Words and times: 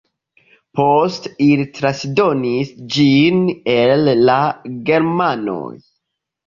Poste 0.79 1.31
ili 1.49 1.67
transdonis 1.75 2.73
ĝin 2.97 3.45
al 3.79 4.05
la 4.27 4.43
germanoj. 4.91 5.73